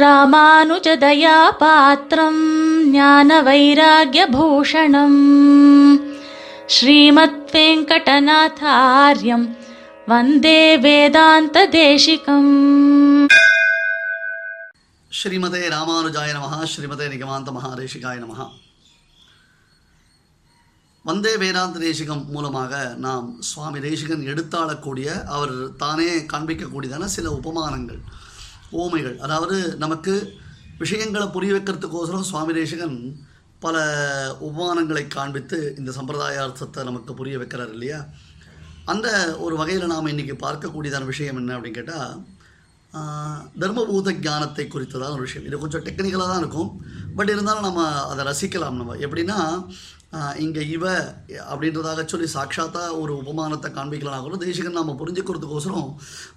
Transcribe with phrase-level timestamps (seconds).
[0.00, 2.42] ராமானுஜதயாபாத்திரம்
[2.96, 5.20] ஞான வைராகியபூஷணம்
[6.74, 9.46] ஸ்ரீமத் வெங்கடநாதாரியம்
[10.12, 12.52] வந்தே வேதாந்த தேசிகம்
[15.12, 18.46] ஸ்ரீமதே ராமானுஜாய நமஹா ஸ்ரீமதே நிகமாந்த மகாதேசிகாய நமஹா
[21.04, 22.72] வந்தே வேதாந்த தேசிகம் மூலமாக
[23.06, 28.00] நாம் சுவாமி தேசிகன் எடுத்தாளக்கூடிய அவர் தானே காண்பிக்கக்கூடியதான சில உபமானங்கள்.
[28.72, 30.14] ஓமைகள் அதாவது நமக்கு
[30.78, 32.96] விஷயங்களை புரிய வைக்கிறதுக்கோசரம் சுவாமி தேசகன்
[33.60, 33.76] பல
[34.40, 37.98] உபமானங்களை காண்பித்து இந்த சம்பிரதாய அர்த்தத்தை நமக்கு புரிய வைக்கிறார் இல்லையா?
[38.84, 42.12] அந்த ஒரு வகையில் நாம் இன்றைக்கி பார்க்கக்கூடியதான விஷயம் என்ன அப்படின்னு கேட்டால்
[43.62, 45.46] தர்மபூத ஞானத்தை குறித்ததான ஒரு விஷயம்.
[45.48, 46.70] இது கொஞ்சம் டெக்னிக்கலாக தான் இருக்கும்.
[47.18, 48.96] பட் இருந்தாலும் நம்ம அதை ரசிக்கலாம் நம்ம.
[49.06, 49.38] எப்படின்னா
[50.44, 50.84] இங்கே இவ
[51.52, 55.88] அப்படின்றதாக சொல்லி சாட்சாத்தா ஒரு உபமானத்தை காண்பிக்கலாம் கூட தேசிகன் நாம் புரிஞ்சுக்கிறதுக்கோசரம்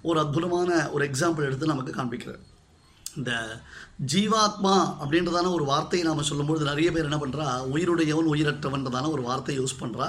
[0.08, 2.42] ஒரு அற்புதமான ஒரு எக்ஸாம்பிள் எடுத்து நமக்கு காண்பிக்கிறார்.
[3.18, 3.32] இந்த
[4.12, 9.80] ஜீவாத்மா அப்படின்றதான ஒரு வார்த்தையை நாம் சொல்லும்பொழுது நிறைய பேர் என்ன பண்ணுறா உயிருடையவன் உயிரற்றவன்றதான ஒரு வார்த்தையை யூஸ்
[9.82, 10.08] பண்ணுறா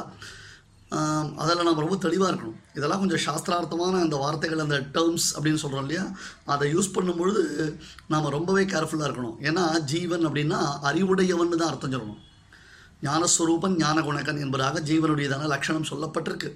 [1.35, 2.59] அதில் நம்ம ரொம்ப தெளிவாக இருக்கணும்.
[2.75, 6.11] இதெல்லாம் கொஞ்சம் சாஸ்திரார்த்தமான அந்த வார்த்தைகள் அந்த டேர்ம்ஸ் அப்படின்னு சொல்கிறோம் இல்லையா?
[6.45, 7.73] அதை யூஸ் பண்ணும்பொழுது
[8.07, 9.35] நாம் ரொம்பவே கேர்ஃபுல்லாக இருக்கணும்.
[9.41, 12.21] ஏன்னா ஜீவன் அப்படின்னா அறிவுடையவன் தான் அர்த்தம் சொல்லணும்.
[13.03, 14.01] ஞானஸ்வரூபன் ஞான
[14.39, 16.51] என்பதாக ஜீவனுடையதான லட்சணம் சொல்லப்பட்டிருக்கு.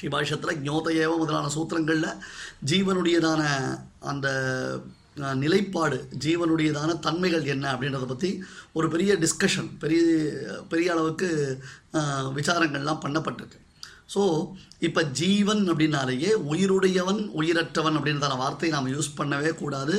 [0.00, 2.18] ஸ்ரீபாஷத்தில் ஞோதையேவ முதலான சூத்திரங்களில்
[2.66, 3.42] ஜீவனுடையதான
[3.98, 4.28] அந்த
[5.42, 8.30] நிலைப்பாடு ஜீவனுடையதான தன்மைகள் என்ன அப்படின்றத பற்றி
[8.78, 10.00] ஒரு பெரிய டிஸ்கஷன் பெரிய
[10.72, 11.28] பெரிய அளவுக்கு
[12.38, 13.60] விசாரங்கள்லாம் பண்ணப்பட்டிருக்கு.
[14.14, 14.22] ஸோ
[14.86, 19.96] இப்போ ஜீவன் அப்படின்னாலேயே உயிருடையவன் உயிரற்றவன் அப்படின்றதான வார்த்தையை நாம் யூஸ் பண்ணவே கூடாது.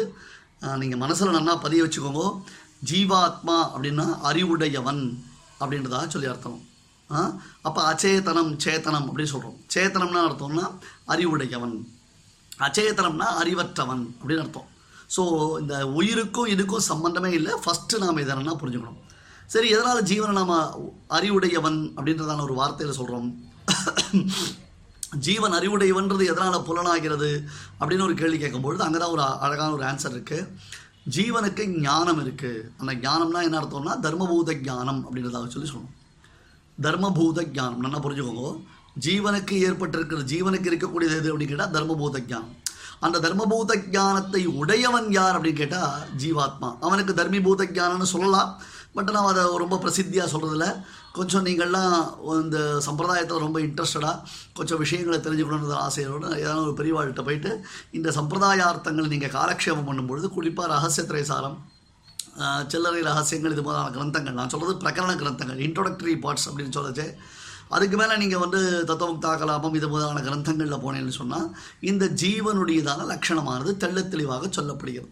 [0.82, 2.23] நீங்கள் மனசில் நல்லா பதிய வச்சுக்கோங்க.
[2.92, 5.04] ஜீவாத்மா அப்படின்னா அறிவுடையவன்
[5.62, 6.62] அப்படின்றதாக சொல்லி அர்த்தம்.
[7.68, 10.66] அப்போ அச்சேதனம் சேத்தனம் அப்படின்னு சொல்கிறோம் சேத்தனம்னா அர்த்தம்னா
[11.14, 11.78] அறிவுடையவன்.
[12.66, 14.70] அச்சேதனம்னா அறிவற்றவன் அப்படின்னு அர்த்தம்.
[15.16, 15.23] ஸோ
[15.61, 17.53] இந்த உயிருக்கும் இதுக்கும் சம்பந்தமே இல்லை.
[17.63, 19.02] ஃபஸ்ட்டு நாம் இதை என்ன புரிஞ்சுக்கணும்.
[19.53, 20.55] சரி எதனால் ஜீவனை நாம்
[21.17, 23.30] அறிவுடையவன் அப்படின்றதான ஒரு வார்த்தையில் சொல்கிறோம்
[25.26, 27.30] ஜீவன் அறிவுடையவன்றது எதனால் புலனாகிறது
[27.80, 30.49] அப்படின்னு ஒரு கேள்வி கேட்கும்பொழுது அங்கே தான் ஒரு அழகான ஒரு ஆன்சர் இருக்குது
[31.15, 35.93] ஜீவனுக்கு ஞானம் இருக்குது அந்த ஞானம்னா என்ன அர்த்தம்னா தர்மபூத ஞானம் அப்படின்றதாக சொல்லி சொல்லணும்.
[36.86, 37.82] தர்மபூத ஞானம்.
[37.86, 38.49] நல்லா புரிஞ்சுக்கோங்க.
[39.05, 42.53] ஜீவனுக்கு ஏற்பட்டிருக்கிற ஜீவனுக்கு இருக்கக்கூடியது எது அப்படின்னு கேட்டால் தர்மபூத ஞானம்.
[43.05, 46.69] அந்த தர்மபூத ஞானத்தை உடையவன் யார் அப்படின்னு கேட்டால் ஜீவாத்மா.
[46.85, 48.52] அவனுக்கு தர்மிபூத ஜானம்னு சொல்லலாம்.
[48.95, 50.67] பட் நான் அதை ரொம்ப பிரசித்தியாக சொல்கிறதில்ல
[51.17, 51.95] கொஞ்சம் நீங்கள்லாம்
[52.43, 54.23] இந்த சம்பிரதாயத்தில் ரொம்ப இன்ட்ரெஸ்டடாக
[54.58, 57.52] கொஞ்சம் விஷயங்களை தெரிஞ்சுக்கணுன்ற ஆசையோடு ஏதாவது ஒரு பெரியவாழ்கிட்ட போயிட்டு
[57.97, 61.58] இந்த சம்பிரதாயார்த்தங்கள் நீங்கள் காலக்ஷேபம் பண்ணும்பொழுது குறிப்பாக ரகசிய சாரம்
[62.71, 64.37] சில்லறை ரகசியங்கள் இது மாதிரியான கிரந்தங்கள்.
[64.39, 67.08] நான் சொல்கிறது பிரகரண கிரந்தங்கள் இன்ட்ரோடக்டரி பார்ட்ஸ் அப்படின்னு சொல்லச்சு
[67.76, 71.48] அதுக்கு மேலே நீங்கள் வந்து தத்துவமுக்தா கலாபம் இது முதலான கிரந்தங்களில் போனேன்னு சொன்னால்
[71.92, 75.11] இந்த ஜீவனுடையதான லட்சணமானது தெள்ள தெளிவாக சொல்லப்படுகிறது.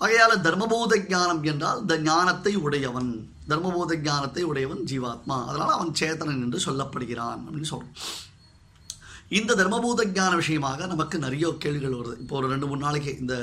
[0.00, 3.10] ஆகையால் தர்மபூத ஞானம் என்றால் இந்த ஞானத்தை உடையவன்.
[3.50, 5.36] தர்மபூத ஞானத்தை உடையவன் ஜீவாத்மா.
[5.48, 7.96] அதனால் அவன் சேத்தனன் என்று சொல்லப்படுகிறான் அப்படின்னு சொல்கிறோம்
[9.38, 12.16] இந்த தர்மபூத ஞான விஷயமாக நமக்கு நிறைய கேள்விகள் வருது.
[12.22, 13.34] இப்போ ஒரு ரெண்டு மூணு நாளைக்கு இந்த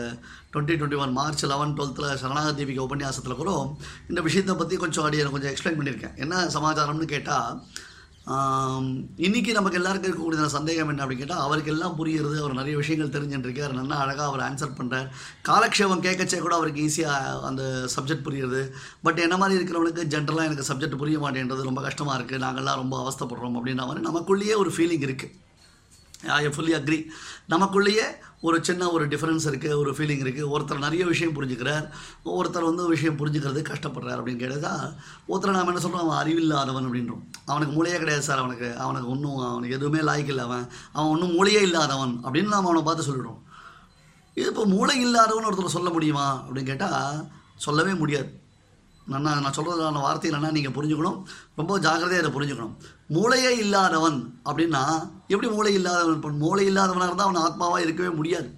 [0.51, 3.51] twenty twenty one March eleven டுவெல்த்தில் சரணாக தீபிகா உபன்யாசத்தில் கூட
[4.11, 6.15] இந்த விஷயத்தை பற்றி கொஞ்சம் அடியை கொஞ்சம் எக்ஸ்பிளைன் பண்ணியிருக்கேன்.
[6.23, 7.57] என்ன சமாச்சாரம்னு கேட்டால்
[9.15, 13.73] இன்னைக்கு நமக்கு எல்லாருக்கும் இருக்கக்கூடிய சந்தேகம் என்ன அப்படின்னு கேட்டால் அவருக்கு எல்லாம் புரியுறது அவர் நிறைய விஷயங்கள் தெரிஞ்சுட்டுருக்கார்
[13.73, 15.07] நல்லா அழகாக அவர் ஆன்சர் பண்ணுறார்
[15.49, 18.71] காலக்ஷேபம் கேட்கச்சே கூட அவருக்கு ஈஸியாக அந்த சப்ஜெக்ட் புரியுறது.
[19.01, 23.57] பட் என்ன மாதிரி இருக்கிறவனுக்கு ஜென்ரலாக எனக்கு சப்ஜெக்ட் புரிய மாட்டேன்றது ரொம்ப கஷ்டமாக இருக்குது நாங்கள்லாம் ரொம்ப அவஸ்தைப்படுறோம்
[23.59, 25.40] அப்படின்ற மாதிரி நமக்குள்ளேயே ஒரு ஃபீலிங் இருக்குது
[26.27, 27.05] ஐ ஃபுல்லி அக்ரி
[27.49, 28.05] நமக்குள்ளேயே
[28.41, 31.89] ஒரு சின்ன ஒரு டிஃப்ரென்ஸ் இருக்குது ஒரு ஃபீலிங் இருக்குது ஒருத்தர் நிறைய விஷயம் புரிஞ்சுக்கிறார்.
[32.25, 34.93] ஒருத்தர் வந்து விஷயம் புரிஞ்சுக்கிறது கஷ்டப்படுறார் அப்படின்னு கேட்டதா
[35.27, 37.23] ஒருத்தர் நாம் என்ன சொல்கிறோம் அவன் அறிவில்லாதவன் அப்படின்றோம்.
[37.45, 38.77] அவனுக்கு மூளையே கிடையாது சார் அவனுக்கு.
[38.77, 40.67] அவனுக்கு ஒன்றும் அவனுக்கு எதுவுமே லாய்க்கு இல்லை அவன்.
[40.91, 43.41] அவன் ஒன்றும் மூளையே இல்லாதவன் அப்படின்னு நாம் அவனை பார்த்து சொல்லிடுறோம்.
[44.33, 48.40] இது இப்போ மூளை இல்லாதவன் ஒருத்தர் சொல்ல முடியுமா அப்படின்னு கேட்டால் சொல்லவே முடியாது.
[49.13, 51.19] நான் நான் சொல்கிறதுக்கான வார்த்தை என்னென்னா நீங்கள் புரிஞ்சுக்கணும்.
[51.59, 52.73] ரொம்ப ஜாக்கிரதையாக இதை புரிஞ்சுக்கணும்.
[53.15, 54.17] மூளையே இல்லாதவன்
[54.49, 54.83] அப்படின்னா
[55.33, 56.17] எப்படி மூளை இல்லாதவன்?
[56.19, 58.49] இப்போ மூளை இல்லாதவனாக இருந்தால் அவன் ஆத்மாவாக இருக்கவே முடியாது.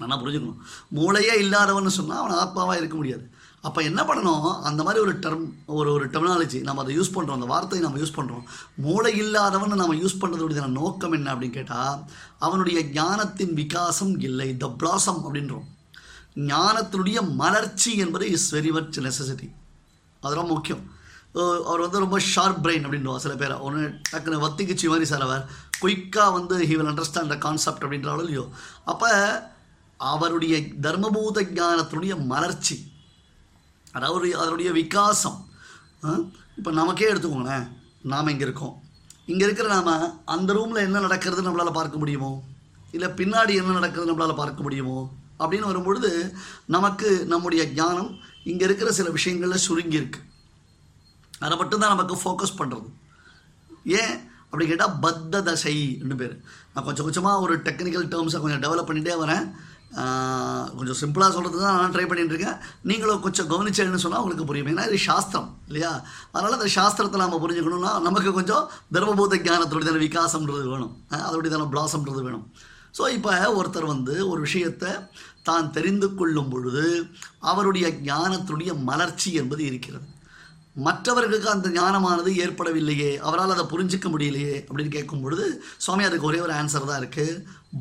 [0.00, 0.60] நல்லா புரிஞ்சுக்கணும்.
[0.98, 3.24] மூளையே இல்லாதவன் சொன்னால் அவன் ஆத்மாவாக இருக்க முடியாது.
[3.66, 4.48] அப்போ என்ன பண்ணணும்?
[4.68, 5.46] அந்த மாதிரி ஒரு டெர்ம்
[5.76, 8.44] ஒரு ஒரு டெர்மினாலஜி நம்ம அதை யூஸ் பண்ணுறோம் அந்த வார்த்தையை நம்ம யூஸ் பண்ணுறோம்
[8.84, 12.02] மூளை இல்லாதவன் நம்ம யூஸ் பண்ணுறதுடைய நோக்கம் என்ன அப்படின்னு கேட்டால்
[12.38, 15.66] அவனுடைய ஞானத்தின் விகாசம் இல்லை த பிளாசம் அப்படின்றோம்.
[16.50, 19.48] ஞானத்தினுடைய மலர்ச்சி என்பது இஸ் வெரி மச் நெசசிட்டி
[20.22, 20.84] அது ரொம்ப முக்கியம்
[21.70, 23.54] அவர் வந்து ரொம்ப ஷார்ப் பிரெயின் அப்படின்றோம் சில பேர்.
[23.66, 23.80] ஒன்று
[24.10, 25.42] டக்குன்னு வத்திக்குச்சி மாதிரி சார் அவர்.
[25.80, 28.44] குயிக்காக வந்து he will understand the concept அப்படின்றாலும் இல்லையோ.
[28.92, 29.10] அப்போ
[30.00, 30.54] அவருடைய
[30.86, 32.76] தர்மபூத ஞானத்தினுடைய மலர்ச்சி
[33.96, 35.38] அதாவது அதனுடைய விகாசம்
[36.58, 37.66] இப்போ நமக்கே எடுத்துக்கோங்களேன்.
[38.12, 38.74] நாம் இங்கே இருக்கோம்.
[39.30, 42.32] இங்கே இருக்கிற நாம் அந்த ரூமில் என்ன நடக்கிறது நம்மளால் பார்க்க முடியுமோ?
[42.94, 44.98] இல்லை பின்னாடி என்ன நடக்கிறது நம்மளால் பார்க்க முடியுமோ?
[45.40, 46.10] அப்படின்னு வரும்பொழுது
[46.76, 48.10] நமக்கு நம்முடைய ஞானம்
[48.50, 50.20] இங்கே இருக்கிற சில விஷயங்களில் சுருங்கி இருக்கு.
[51.44, 52.90] அதை மட்டும்தான் நமக்கு ஃபோக்கஸ் பண்ணுறது
[54.00, 54.16] ஏன்?
[54.44, 56.36] அப்படி கேட்டால் பத்த தசைன்னு பேர்.
[56.72, 59.46] நான் கொஞ்சம் கொஞ்சமாக ஒரு டெக்னிக்கல் டேர்ம்ஸை கொஞ்சம் டெவலப் பண்ணிகிட்டே வரேன்.
[60.78, 62.56] கொஞ்சம் சிம்பிளாக சொல்கிறது தான் நான் ட்ரை பண்ணிட்டுருக்கேன்
[62.88, 64.70] நீங்களும் கொஞ்சம் கவனிச்சேன்னு சொன்னால் உங்களுக்கு புரியும்.
[64.72, 65.92] ஏன்னா இது சாஸ்திரம் இல்லையா?
[66.32, 68.64] அதனால் அந்த சாஸ்திரத்தை நம்ம புரிஞ்சுக்கணும்னா நமக்கு கொஞ்சம்
[68.96, 70.92] தர்மபூத ஞானத்தோடைய விகாசம்ன்றது வேணும்.
[71.28, 72.46] அதோடைய தான பிளாசம்ன்றது வேணும்.
[72.98, 74.90] ஸோ இப்போ ஒருத்தர் வந்து ஒரு விஷயத்தை
[75.42, 76.84] தான் தெரிந்து கொள்ளும் பொழுது
[77.40, 80.06] அவருடைய ஞானத்துடைய மலர்ச்சி என்பது இருக்கிறது.
[80.76, 85.44] மற்றவர்களுக்கு அந்த ஞானமானது ஏற்படவில்லையே அவரால் அதை புரிஞ்சிக்க முடியலையே அப்படின்னு கேட்கும் பொழுது
[85.78, 87.36] சுவாமி அதுக்கு ஒரே ஒரு ஆன்சர் தான் இருக்குது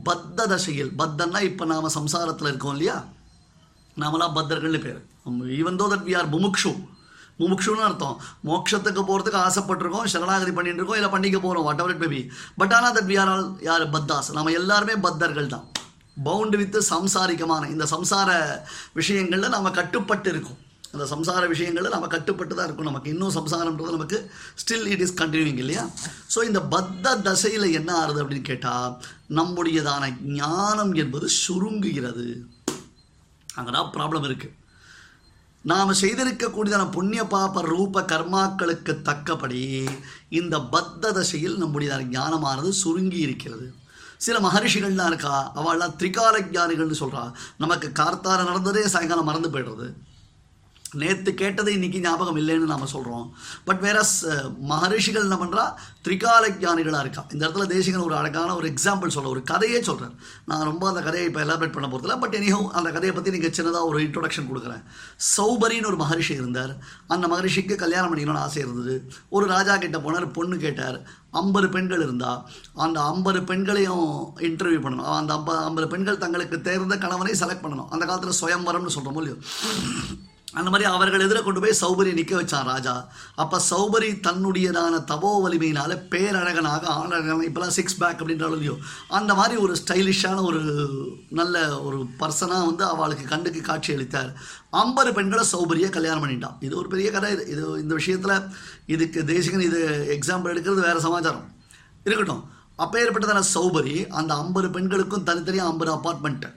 [0.06, 2.98] பத்த தசையில் பத்தன்னா இப்போ நாம் சம்சாரத்தில் இருக்கோம் இல்லையா?
[3.98, 5.02] நாமெல்லாம் பத்தர்கள்னு பேர்.
[5.60, 6.72] Even though that we are புமுக்ஷு
[7.42, 8.18] முமுக்ஷுன்னு அர்த்தம்.
[8.50, 12.22] மோட்சத்துக்கு போகிறதுக்கு ஆசைப்பட்டிருக்கோம் சரணாகதி பண்ணிட்டு இருக்கோம் இல்லை பண்ணிக்க போகிறோம் whatever it maybe
[12.62, 15.66] but ஆனால் தட் வி ஆர் ஆல் யார் பத்தாஸ் நம்ம எல்லாருமே பத்தர்கள் தான்.
[16.28, 18.30] பவுண்டு வித்து சம்சாரிக்கமான இந்த சம்சார
[19.00, 20.60] விஷயங்களில் நம்ம கட்டுப்பட்டு இருக்கோம்
[20.94, 22.88] அந்த சம்சார விஷயங்களில் நம்ம கட்டுப்பட்டு தான் இருக்கும்.
[22.90, 24.18] நமக்கு இன்னும் சம்சாரம்ன்றது நமக்கு
[24.62, 25.84] ஸ்டில் இட் இஸ் கண்டினியூவிங் இல்லையா?
[26.34, 28.94] ஸோ இந்த பத்த தசையில் என்ன ஆறுது அப்படின்னு கேட்டால்
[29.40, 30.10] நம்முடையதான
[30.40, 32.28] ஞானம் என்பது சுருங்குகிறது.
[33.58, 34.54] அங்கே தான் ப்ராப்ளம் இருக்குது
[35.70, 39.62] நாம் செய்திருக்கக்கூடியதான புண்ணிய பாப ரூப கர்மாக்களுக்கு தக்கபடி
[40.40, 43.68] இந்த பத்த தசையில் நம்முடையதான ஞானமானது சுருங்கி இருக்கிறது.
[44.18, 47.24] சில மகரிஷிகள்லாம் இருக்கா அவள்லாம் திரிகால ஞானிகள்னு சொல்கிறா
[47.58, 49.88] நமக்கு கார்த்தார நடந்ததே சாயங்காலம் மறந்து போயிடுறது.
[51.02, 53.28] நேற்று கேட்டது இன்னைக்கு ஞாபகம் இல்லைன்னு நாம் சொல்கிறோம்
[53.68, 53.98] பட் வேற
[54.72, 55.66] மகரிஷிகள் என்ன பண்ணுறா
[56.06, 57.22] திரிகால ஞானிகளாக இருக்கா.
[57.34, 60.16] இந்த இடத்துல தேசிகன் ஒரு அழகான ஒரு எக்ஸாம்பிள் சொல்ல ஒரு கதையே சொல்கிறேன்
[60.50, 63.90] நான் ரொம்ப அந்த கதையை இப்போ எலாபரேட் பண்ண போகிறதில்ல பட் எனிஹோ அந்த கதையை பற்றி நீங்கள் சின்னதாக
[63.92, 64.84] ஒரு இன்ட்ரொடக்ஷன் கொடுக்குறேன்.
[65.36, 66.74] சௌபரின்னு ஒரு மகரிஷி இருந்தார்.
[67.14, 68.96] அந்த மகரிஷிக்கு கல்யாணம் பண்ணிக்கணும்னு ஆசை இருந்தது.
[69.38, 71.00] ஒரு ராஜா கிட்ட போனார் பொண்ணு கேட்டார்.
[71.42, 72.44] ஐம்பது பெண்கள் இருந்தால்
[72.86, 74.06] அந்த ஐம்பது பெண்களையும்
[74.50, 75.10] இன்டர்வியூ பண்ணணும்.
[75.20, 77.90] அந்த ஐம்பது ஐம்பது பெண்கள் தங்களுக்கு தேர்ந்த கணவனை செலக்ட் பண்ணணும்.
[77.96, 79.38] அந்த காலத்தில் சுயம்பரம்னு சொல்கிறோம் இல்லையோ?
[80.60, 82.94] அந்த மாதிரி அவர்கள் எதிர கொண்டு போய் சௌபரி நிற்க வச்சான் ராஜா.
[83.44, 88.76] அப்போ சௌபரி தன்னுடையதான தபோ வலிமையினால பேரழகனாக ஆணழகனாக இப்போலாம் சிக்ஸ் பேக் அப்படின்ற இல்லையோ
[89.20, 90.62] அந்த மாதிரி ஒரு ஸ்டைலிஷான ஒரு
[91.40, 94.32] நல்ல ஒரு பர்சனாக வந்து அவளுக்கு கண்டுக்கு காட்சி அளித்தார்.
[94.84, 96.58] ஐம்பது பெண்களை சௌபரியை கல்யாணம் பண்ணிட்டான்.
[96.68, 97.32] இது ஒரு பெரிய கதை.
[97.32, 98.38] இது இது இந்த விஷயத்தில்
[98.86, 99.82] இதுக்கு தேசிகன் இது
[100.18, 101.48] எக்ஸாம்பிள் எடுக்கிறது வேறு சமாச்சாரம்.
[102.04, 102.44] இருக்கட்டும்.
[102.84, 106.50] அப்பேற்பட்டதான சௌபரி அந்த ஐம்பது பெண்களுக்கும் தனித்தனியாக ஐம்பது அப்பார்ட்மெண்ட்டு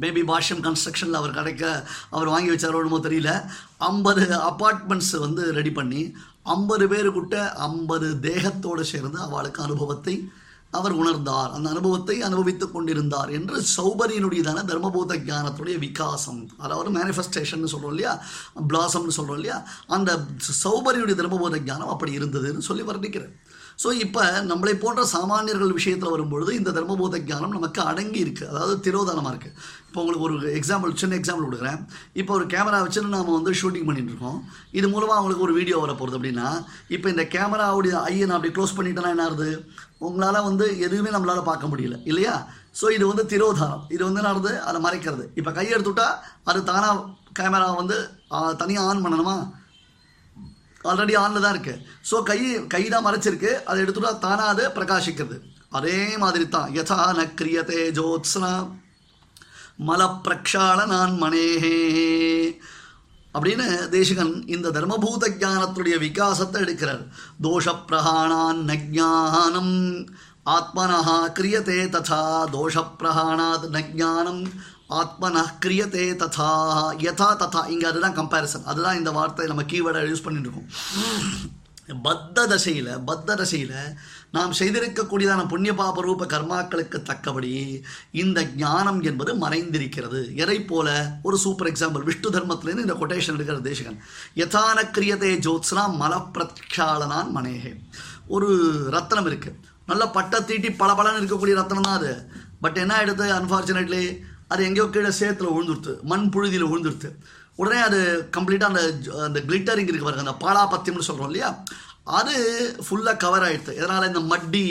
[0.00, 1.64] பேபி பாஷம் கன்ஸ்ட்ரக்ஷனில் அவர் கிடைக்க
[2.10, 3.30] அவர் வாங்கி வச்சாரோ என்னமோ தெரியல.
[3.90, 6.02] ஐம்பது அப்பார்ட்மெண்ட்ஸ் வந்து ரெடி பண்ணி
[6.56, 7.36] ஐம்பது பேருக்கிட்ட
[7.68, 10.16] ஐம்பது தேகத்தோடு சேர்ந்து அவளுக்கு அனுபவத்தை
[10.70, 11.50] அவர் உணர்ந்தார்.
[11.56, 18.12] அந்த அனுபவத்தை அனுபவித்துக் கொண்டிருந்தார் என்று சௌபரியனுடையதான தர்மபூத ஞானத்துடைய விகாசம் அதாவது மேனிஃபெஸ்டேஷன் சொல்கிறோம் இல்லையா?
[18.68, 19.58] பிளாசம்னு சொல்கிறோம் இல்லையா?
[19.86, 20.10] அந்த
[20.64, 23.34] சௌபரியுடைய தர்மபூத ஞானம் அப்படி இருந்ததுன்னு சொல்லி வர்ணிக்கிறேன்
[23.82, 29.32] ஸோ இப்போ நம்மளை போன்ற சாமானியர்கள் விஷயத்தில் வரும்பொழுது இந்த தர்மபோத ஞானம் நமக்கு அடங்கி இருக்குது அதாவது திரோதானமாக
[29.32, 29.54] இருக்குது
[29.86, 31.80] இப்போ உங்களுக்கு ஒரு எக்ஸாம்பிள் சின்ன எக்ஸாம்பிள் கொடுக்குறேன்.
[32.20, 34.38] இப்போ ஒரு கேமரா வச்சுன்னு நாம் வந்து ஷூட்டிங் பண்ணிட்டுருக்கோம்
[34.78, 36.48] இது மூலமாக அவங்களுக்கு ஒரு வீடியோ வர போகிறது அப்படின்னா
[36.96, 39.50] இப்போ இந்த கேமராவுடைய ஐயை நான் அப்படி க்ளோஸ் பண்ணிட்டேன்னா என்ன ஆகுது?
[40.06, 41.98] உங்களால் வந்து எதுவுமே நம்மளால் பார்க்க முடியல.
[42.10, 42.34] இல்லையா?
[42.80, 43.84] ஸோ இது வந்து திரோதானம்.
[43.94, 45.26] இது வந்து என்ன அதை மறைக்கிறது.
[45.40, 45.78] இப்போ கையை
[46.50, 46.96] அது தானாக
[47.40, 47.96] கேமரா வந்து
[48.62, 49.36] தனியாக ஆன் பண்ணணுமா?
[50.90, 52.40] ஆல்ரெடி ஆனில் தான் இருக்குது ஸோ கை
[52.74, 53.52] கை தான் மறைச்சிருக்கு.
[53.70, 55.38] அதை எடுத்துட்டா தானாக அது பிரகாசிக்கிறது.
[55.78, 58.52] அதே மாதிரி தான் யதா ந கிரியதே ஜோத்ஸ்னா
[59.88, 60.02] மல
[60.92, 61.78] நான் மனேஹே.
[63.34, 67.02] அப்படின்னு தேசிகன் இந்த தர்மபூத ஜானத்துடைய விகாசத்தை எடுக்கிறார்.
[67.42, 69.74] தோஷ பிரகாணான் நஜானம்
[70.54, 71.00] ஆத்மனா
[71.38, 72.22] கிரியதே ததா.
[72.54, 74.42] தோஷ பிரகாணாத் நஜானம்
[74.90, 76.50] ஆத்மன கிரியதே ததா
[77.06, 77.60] யதா ததா.
[77.74, 80.68] இங்கே அதுதான் கம்பேரிசன் அதுதான் இந்த வார்த்தை நம்ம கீவேர்டை யூஸ் பண்ணிட்டு இருக்கோம்
[82.04, 83.74] பத்த தசையில் பத்த தசையில்
[84.36, 87.82] நாம் செய்திருக்கக்கூடியதான புண்ணிய பாப ரூப கர்மாக்களுக்கு தக்கபடி
[88.22, 90.20] இந்த ஞானம் என்பது மறைந்திருக்கிறது.
[90.34, 90.88] எதை போல?
[91.22, 93.98] ஒரு சூப்பர் எக்ஸாம்பிள் விஷ்ணு தர்மத்திலேருந்து இந்த கொட்டேஷன் எடுக்கிற தேசிகன்.
[94.42, 97.72] யதான கிரியதே ஜோத்ஸ்னா மலப்பிரக்ஷாளனான் மனேகே.
[98.28, 98.48] ஒரு
[98.96, 102.12] ரத்னம் இருக்குது நல்ல பட்டை தீட்டி பளபளன்னு இருக்கக்கூடிய ரத்தனம் தான் அது.
[102.60, 104.04] பட் என்ன ஆகிடுது அன்ஃபார்ச்சுனேட்லி
[104.48, 107.10] அது எங்கேயோ கீழே சேத்துல விழுந்துருத்து மண் புழுதியில் விழுந்துருத்து.
[107.54, 108.82] உடனே அது கம்ப்ளீட்டாக அந்த
[109.24, 111.62] அந்த கிளிட்டரிங் இருக்கு பாருங்க அந்த பாலாபத்தியம்னு சொல்கிறோம் இல்லையா?
[112.04, 112.34] அது
[112.90, 114.14] ஃபுல்லாக கவர் ஆகிடுது எதனால்?
[114.14, 114.64] இந்த மட்டி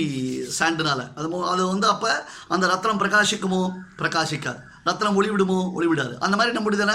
[0.59, 3.61] சாண்டுனால அது அது வந்து அப்போ அந்த ரத்னம் பிரகாசிக்குமோ?
[3.97, 4.59] பிரகாசிக்காது.
[4.85, 5.59] ரத்னம் ஒளிவிடுமோ?
[5.77, 6.13] ஒளிவிடாது.
[6.19, 6.93] அந்த மாதிரி நம்முடையதான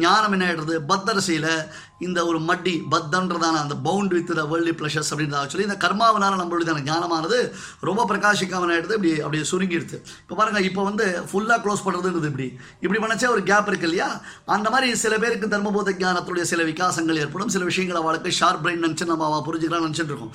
[0.00, 1.66] ஞானம் என்ன ஆகிடுறது பத்தரசியில்
[1.98, 6.84] இந்த ஒரு மட்டி பத்தன்றதான அந்த bound with the worldly pleasures அப்படின்றத சொல்லி இந்த கர்மாவனால நம்மளுடையதான
[6.90, 7.38] ஞானமானது
[7.80, 9.98] ரொம்ப பிரகாசிக்காமல் ஆகிடுது இப்படி அப்படியே சுருங்கிடுது.
[10.22, 12.58] இப்போ பாருங்கள் இப்போ வந்து ஃபுல்லாக க்ளோஸ் பண்ணுறதுன்றது இப்படி.
[12.80, 14.20] இப்படி பண்ணச்சே ஒரு கேப் இருக்கு இல்லையா?
[14.44, 17.48] அந்த மாதிரி சில பேருக்கு தர்மபோத ஞானத்துடைய சில விகாசங்கள் ஏற்படும்.
[17.48, 20.34] சில விஷயங்களை வாழ்க்கை ஷார்ப் பிரெயின் நினச்சி நம்ம புரிஞ்சுக்கலாம் நினச்சிட்டு இருக்கோம்.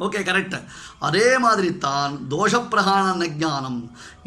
[0.00, 0.56] ஓகே கரெக்ட்
[0.98, 3.80] அதே மாதிரி தான் தோஷப்பிரகான ஞானம்.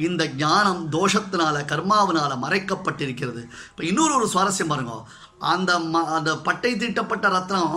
[0.08, 3.42] இந்த ஞானம் தோஷத்தினால கர்மாவினால மறைக்கப்பட்டிருக்கிறது.
[3.70, 4.96] இப்போ இன்னொரு ஒரு சுவாரஸ்யம் பாருங்க.
[5.40, 7.76] அந்த ம அந்த பட்டை தீட்டப்பட்ட ரத்னம்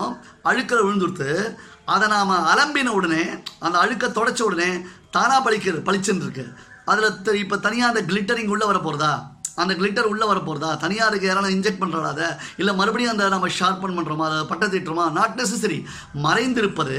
[0.50, 3.25] அழுக்கில் விழுந்துடுத்து அதை நாம் அலம்பின உடனே
[3.59, 4.71] அந்த அழுக்கை தொடச்ச உடனே
[5.11, 6.47] தானாக பழிக்கிறது பளிச்சுன்னு இருக்கு.
[6.85, 9.12] அதில் இப்போ தனியாக அந்த கிளிட்டரிங் உள்ளே வர போகிறதா
[9.62, 12.28] அந்த கிளிட்டர் உள்ளே வர போகிறதா தனியாக யாராலும் இன்ஜெக்ட் பண்ணுறதா அதை
[12.60, 15.06] இல்லை மறுபடியும் அந்த நம்ம ஷார்பன் பண்ணுறோமா அதை பட்டை தீட்டுறோமா?
[15.18, 15.78] நாட் நெசசரி
[16.26, 16.96] மறைந்திருப்பது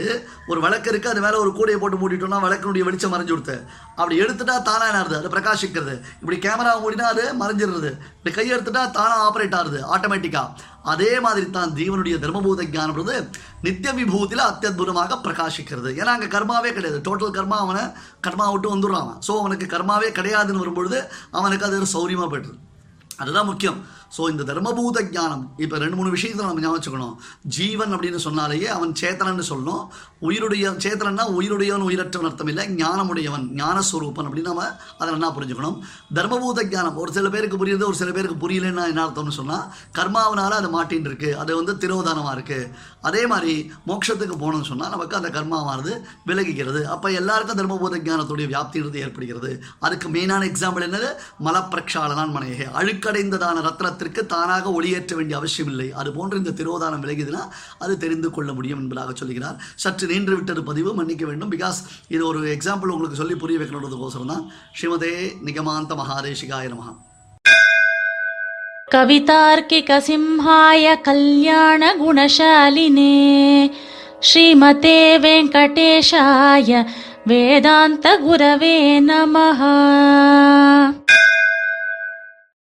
[0.51, 3.57] ஒரு விளக்கு இருக்குது அது மேலே ஒரு கூடையை போட்டு மூடிட்டோம்னா விளக்கினுடைய வெளிச்சம் மறைஞ்சு கொடுத்து.
[3.99, 5.95] அப்படி எடுத்துட்டா தானாக என்ன அது பிரகாசிக்கிறது.
[6.21, 7.91] இப்படி கேமரா மூடினா அது மறைஞ்சிடுறது.
[8.17, 13.15] இப்படி கையெடுத்துட்டா தானாக ஆப்ரேட் ஆகுது ஆட்டோமேட்டிக்காக அதே மாதிரி தான் ஜீவனுடைய தர்மபூத ஞானம்ன்றது
[13.65, 15.89] நித்திய விபூதியில் அத்தியுதமாக பிரகாசிக்கிறது.
[15.99, 16.99] ஏன்னா அங்கே கர்மாவே கிடையாது.
[17.07, 17.83] டோட்டல் கர்மா அவனை
[18.27, 20.99] கர்மா விட்டு வந்துடுறான் ஸோ அவனுக்கு கர்மாவே கிடையாதுன்னு வரும்பொழுது
[21.31, 22.57] அவனுக்கு அது ஒரு சௌரியமாக போய்டுது.
[23.21, 23.79] அதுதான் முக்கியம்.
[24.15, 27.15] ஸோ இந்த தர்மபூத ஞானம் இப்போ ரெண்டு மூணு விஷயத்தை நம்ம ஞாபகம் வச்சுக்கணும்.
[27.57, 29.83] ஜீவன் அப்படின்னு சொன்னாலேயே அவன் சேத்தனன்னு சொல்லணும்.
[30.27, 34.65] உயிருடைய சேத்தனன்னா உயிருடையவன் உயிரற்றவன் அர்த்தம் இல்லை ஞானமுடையவன் ஞானஸ்வரூபன் அப்படின்னு நம்ம
[35.01, 35.77] அதை என்ன புரிஞ்சுக்கணும்?
[36.17, 39.65] தர்மபூத ஞானம் ஒரு சில பேருக்கு புரியுது ஒரு சில பேருக்கு புரியலன்னா என்ன அர்த்தம்னு சொன்னால்
[39.99, 42.71] கர்மாவனால அது மாட்டின்னு இருக்கு அது வந்து திரோதானமாக இருக்குது
[43.09, 43.53] அதே மாதிரி
[43.89, 45.93] மோட்சத்துக்கு போகணும்னு சொன்னால் நமக்கு அந்த கர்மாவானது
[46.29, 46.81] விலகிக்கிறது.
[46.95, 49.51] அப்போ எல்லாருக்கும் தர்மபூத ஞானத்துடைய வியாப்தின்றது ஏற்படுகிறது.
[49.85, 51.09] அதுக்கு மெயினான எக்ஸாம்பிள் என்னது?
[51.47, 53.63] மலப்பிரக்ஷாலனான் மனையே அழுக்கடைந்ததான
[53.98, 57.42] ரத்னத்திற்கு தானாக ஒளியேற்ற வேண்டிய அவசியம் இல்லை அது போன்று இந்த திரோதானம் விலகிதுன்னா
[57.78, 62.42] அது தெரிந்து கொள்ள முடியும் என்பதாக சொல்கிறார் சற்று நீண்டு விட்டது பதிவு மன்னிக்க வேண்டும் பிகாஸ் இது ஒரு
[62.54, 64.44] எக்ஸாம்பிள் உங்களுக்கு சொல்லி புரிய வைக்கணுன்றதுக்கோசரம் தான்
[64.76, 65.14] ஸ்ரீமதே
[65.48, 66.94] நிகமாந்த மகாதேசிகாய நமகா
[68.88, 71.94] कवितार्किकसिंहाय कल्याणगुणशालिने
[74.22, 76.70] श्रीमते वेङ्कटेशाय
[77.28, 79.60] वेदान्तगुरवे नमः